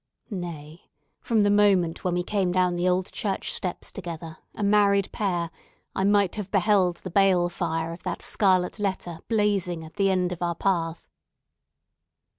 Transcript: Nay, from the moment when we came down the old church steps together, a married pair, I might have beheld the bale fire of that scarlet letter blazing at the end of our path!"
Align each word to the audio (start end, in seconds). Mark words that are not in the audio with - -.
Nay, 0.31 0.89
from 1.19 1.43
the 1.43 1.51
moment 1.51 2.03
when 2.03 2.15
we 2.15 2.23
came 2.23 2.51
down 2.51 2.75
the 2.75 2.89
old 2.89 3.11
church 3.11 3.53
steps 3.53 3.91
together, 3.91 4.39
a 4.55 4.63
married 4.63 5.11
pair, 5.11 5.51
I 5.95 6.05
might 6.05 6.33
have 6.37 6.49
beheld 6.49 6.95
the 6.97 7.11
bale 7.11 7.49
fire 7.49 7.93
of 7.93 8.01
that 8.01 8.23
scarlet 8.23 8.79
letter 8.79 9.19
blazing 9.27 9.83
at 9.85 9.97
the 9.97 10.09
end 10.09 10.31
of 10.31 10.41
our 10.41 10.55
path!" 10.55 11.07